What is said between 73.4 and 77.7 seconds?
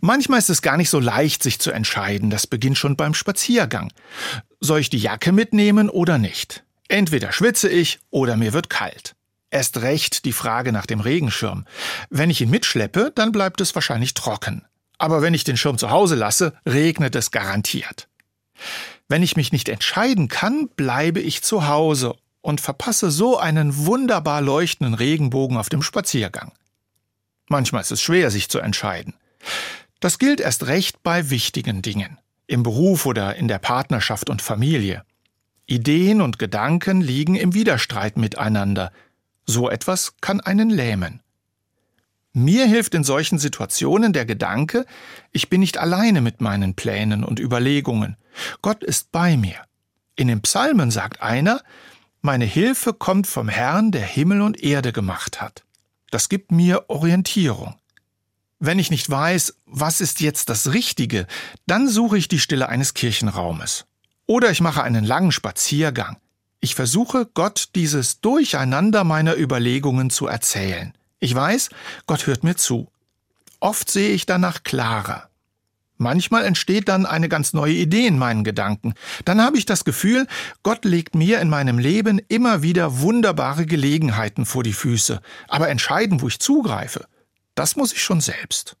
Oft sehe ich danach klarer. Manchmal entsteht dann eine ganz